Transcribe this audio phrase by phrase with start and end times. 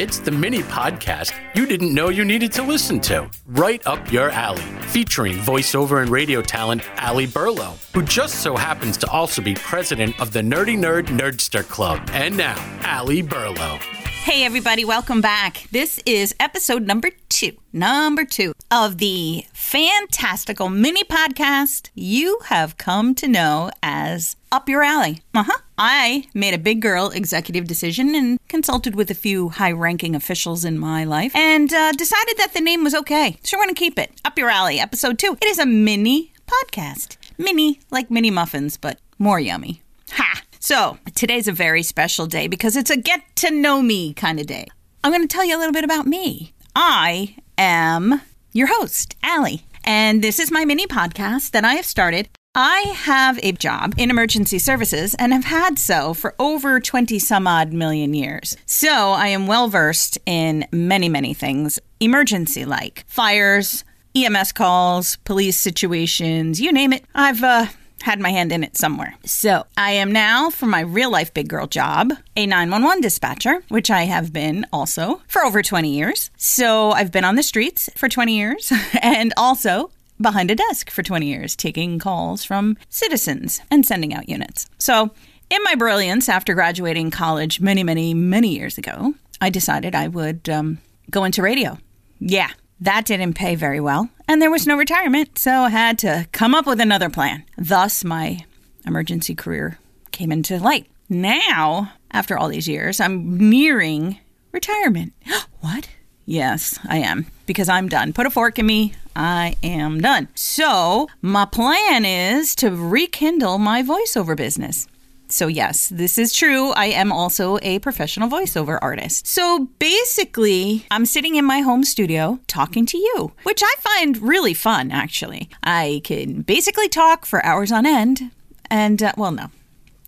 [0.00, 3.30] It's the mini podcast you didn't know you needed to listen to.
[3.46, 4.62] Right up your alley.
[4.86, 10.18] Featuring voiceover and radio talent Ali Burlow, who just so happens to also be president
[10.18, 12.00] of the Nerdy Nerd Nerdster Club.
[12.14, 13.76] And now, Ali Burlow.
[14.22, 15.66] Hey, everybody, welcome back.
[15.70, 23.14] This is episode number two, number two of the fantastical mini podcast you have come
[23.16, 25.20] to know as Up Your Alley.
[25.34, 25.58] Uh huh.
[25.82, 30.62] I made a big girl executive decision and consulted with a few high ranking officials
[30.62, 33.38] in my life and uh, decided that the name was okay.
[33.42, 34.20] So we're going to keep it.
[34.22, 35.38] Up Your Alley, episode two.
[35.40, 37.16] It is a mini podcast.
[37.38, 39.80] Mini, like mini muffins, but more yummy.
[40.10, 40.42] Ha!
[40.58, 44.46] So, today's a very special day because it's a get to know me kind of
[44.46, 44.66] day.
[45.02, 46.52] I'm going to tell you a little bit about me.
[46.76, 48.20] I am
[48.52, 52.28] your host, Allie, and this is my mini podcast that I have started.
[52.54, 57.46] I have a job in emergency services and have had so for over 20 some
[57.46, 58.56] odd million years.
[58.66, 63.84] So, I am well versed in many, many things emergency like fires,
[64.16, 67.04] EMS calls, police situations, you name it.
[67.14, 67.66] I've uh,
[68.02, 69.14] had my hand in it somewhere.
[69.24, 73.92] So I am now, for my real life big girl job, a 911 dispatcher, which
[73.92, 76.30] I have been also for over 20 years.
[76.36, 81.02] So I've been on the streets for 20 years and also behind a desk for
[81.02, 84.68] 20 years, taking calls from citizens and sending out units.
[84.78, 85.10] So
[85.50, 90.48] in my brilliance, after graduating college many, many, many years ago, I decided I would
[90.48, 90.78] um,
[91.10, 91.78] go into radio.
[92.18, 96.26] Yeah, that didn't pay very well, and there was no retirement, so I had to
[96.32, 97.44] come up with another plan.
[97.58, 98.44] Thus, my
[98.86, 99.78] emergency career
[100.12, 100.86] came into light.
[101.08, 104.18] Now, after all these years, I'm nearing
[104.52, 105.14] retirement.
[105.60, 105.88] what?
[106.26, 108.12] Yes, I am, because I'm done.
[108.12, 108.94] Put a fork in me.
[109.14, 110.28] I am done.
[110.34, 114.86] So, my plan is to rekindle my voiceover business.
[115.28, 116.70] So, yes, this is true.
[116.70, 119.26] I am also a professional voiceover artist.
[119.26, 124.54] So, basically, I'm sitting in my home studio talking to you, which I find really
[124.54, 125.48] fun, actually.
[125.62, 128.32] I can basically talk for hours on end.
[128.70, 129.50] And, uh, well, no,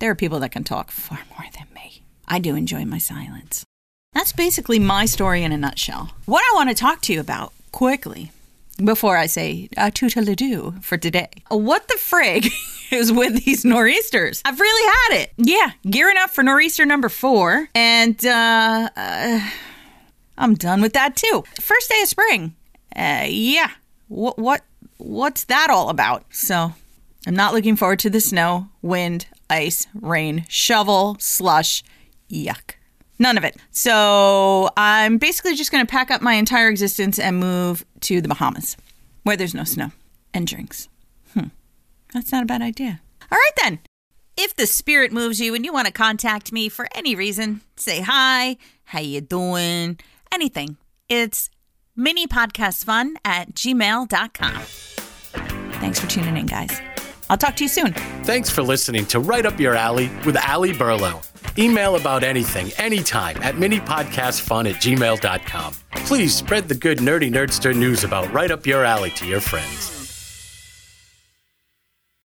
[0.01, 2.03] there are people that can talk far more than me.
[2.27, 3.65] I do enjoy my silence.
[4.13, 6.11] That's basically my story in a nutshell.
[6.27, 8.33] What I want to talk to you about quickly
[8.83, 11.31] before I say uh, toodle-doo for today.
[11.49, 12.51] What the frig
[12.93, 14.43] is with these nor'easters?
[14.45, 15.33] I've really had it.
[15.37, 19.51] Yeah, gearing up for nor'easter number four, and uh, uh,
[20.39, 21.45] I'm done with that too.
[21.61, 22.55] First day of spring.
[22.95, 23.71] Uh, yeah,
[24.09, 24.63] what what
[24.99, 26.25] what's that all about?
[26.31, 26.75] So
[27.27, 31.83] I'm not looking forward to the snow, wind, ice, rain, shovel, slush.
[32.31, 32.75] Yuck.
[33.23, 33.57] None of it.
[33.71, 38.27] So I'm basically just going to pack up my entire existence and move to the
[38.27, 38.77] Bahamas,
[39.23, 39.93] where there's no snow
[40.35, 40.89] and drinks.
[41.33, 41.47] Hmm.
[42.13, 43.01] That's not a bad idea.
[43.31, 43.79] All right then.
[44.37, 48.01] If the spirit moves you and you want to contact me for any reason, say
[48.01, 50.01] hi, how you doing,
[50.33, 50.77] anything.
[51.09, 51.49] It's
[51.97, 54.63] minipodcastfun at gmail.com.
[55.81, 56.81] Thanks for tuning in, guys.
[57.31, 57.93] I'll talk to you soon.
[58.25, 61.23] Thanks for listening to Right Up Your Alley with Ali Burlow.
[61.59, 65.75] Email about anything, anytime at minipodcastfun at gmail.com.
[66.07, 70.02] Please spread the good nerdy nerdster news about Right Up Your Alley to your friends.